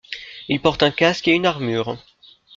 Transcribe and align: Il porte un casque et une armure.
Il 0.47 0.59
porte 0.59 0.81
un 0.81 0.89
casque 0.89 1.27
et 1.27 1.31
une 1.33 1.45
armure. 1.45 1.95